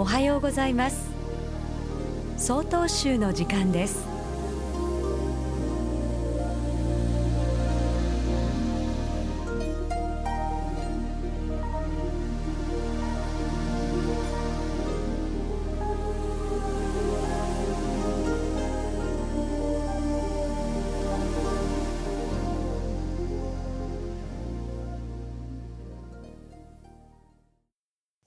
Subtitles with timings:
[0.00, 1.10] おはようございます。
[2.38, 4.08] 総統集の時間です。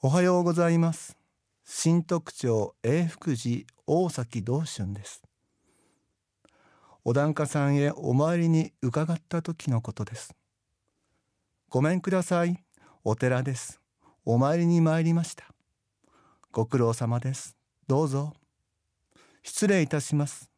[0.03, 1.22] おはようございます。
[1.65, 5.23] 新特徴永福寺大崎道春です。
[7.05, 10.35] お檀家さんへお参りに伺った時のことです。
[11.69, 12.61] ごめんください。
[13.05, 13.79] お寺です。
[14.25, 15.45] お参りに参りました。
[16.51, 17.55] ご苦労様です。
[17.87, 18.33] どうぞ。
[19.41, 20.51] 失礼いたします。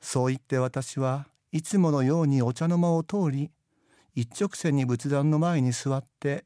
[0.00, 3.50] そう言って私はいつものようにお茶の間を通り
[4.14, 6.44] 一直線に仏壇の前に座って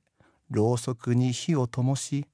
[0.49, 2.27] ろうそくに火を灯し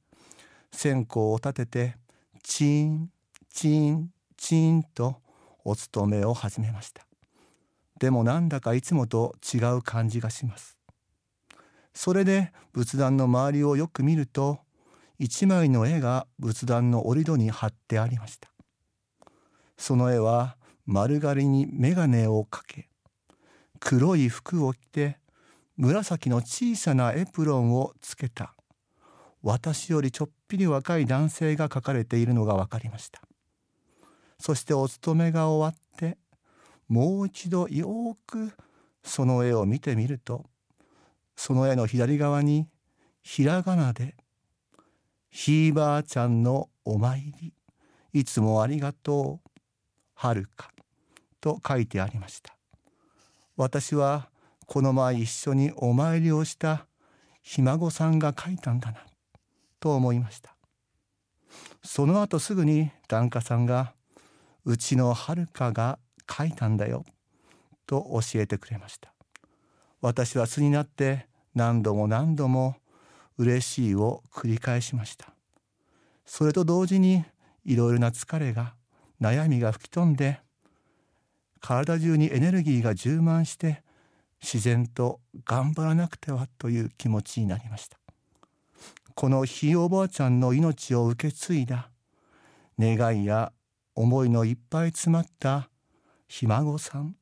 [0.72, 1.96] 線香を立てて
[2.42, 3.10] チーン
[3.52, 5.16] チーンチンと
[5.64, 7.06] お勤めを始めました。
[7.98, 10.78] でもなんだかいつもと違う感じがします。
[11.92, 14.60] それで仏壇の周りをよく見ると
[15.18, 18.48] 一枚の絵が仏壇の折戸に貼ってありました。
[19.76, 22.88] その絵は丸刈りに眼鏡をかけ
[23.80, 25.18] 黒い服を着て
[25.76, 28.54] 紫の小さなエプロンをつけた。
[29.42, 33.20] 私よりちょっぴり若い男性が描かれているのが分かりました。
[34.38, 36.16] そしてお勤めが終わって
[36.88, 38.52] もう一度よく
[39.02, 40.44] その絵を見てみると
[41.36, 42.68] その絵の左側に
[43.22, 44.16] ひらがなで
[45.30, 47.52] 「ひいばあちゃんのお参り
[48.12, 49.50] いつもありがとう
[50.14, 50.70] はるか」
[51.40, 52.56] と書いてありました。
[53.56, 54.30] 私は
[54.66, 56.86] この前一緒にお参りをした
[57.42, 59.07] ひ孫さんが書いたんだな。
[59.80, 60.54] と思いました。
[61.82, 63.94] その後すぐに檀家さんが
[64.64, 65.98] 「うちのはるかが
[66.30, 67.04] 書いたんだよ」
[67.86, 69.12] と教えてくれました。
[70.00, 72.76] 私は素になって何度も何度も
[73.36, 75.32] 嬉しいを繰り返しました。
[76.26, 77.24] それと同時に
[77.64, 78.74] いろいろな疲れが
[79.20, 80.40] 悩みが吹き飛んで
[81.60, 83.82] 体中にエネルギーが充満して
[84.40, 87.98] 自然と頑張らなくてはという気持ちになりました。
[89.20, 91.90] このひいおばあちゃんの命を受け継いだ。
[92.78, 93.52] 願いや
[93.96, 95.70] 思いのいっぱい詰まった
[96.28, 97.16] ひ孫さん。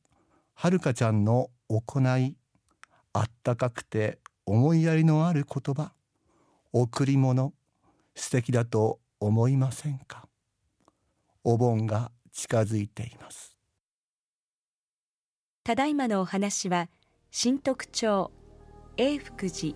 [0.53, 2.37] はるかちゃんの行い
[3.13, 5.93] あったかくて思いやりのある言葉。
[6.71, 7.53] 贈り物
[8.13, 10.27] 素敵だと思いませんか？
[11.43, 13.57] お盆が近づいています。
[15.63, 16.89] ただいまのお話は
[17.31, 18.31] 新特徴
[18.97, 19.75] 永福寺